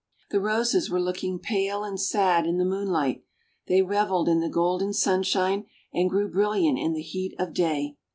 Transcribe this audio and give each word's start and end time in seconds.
The 0.31 0.39
Roses 0.39 0.89
were 0.89 0.99
looking 0.99 1.37
pale 1.37 1.83
and 1.83 1.99
sad 2.01 2.47
in 2.47 2.57
the 2.57 2.65
moonlight; 2.65 3.23
they 3.67 3.83
reveled 3.83 4.27
in 4.27 4.39
the 4.39 4.49
golden 4.49 4.93
sunshine 4.93 5.65
and 5.93 6.09
grew 6.09 6.27
brilliant 6.27 6.79
in 6.79 6.93
the 6.93 7.03
heat 7.03 7.35
of 7.37 7.53
day. 7.53 7.97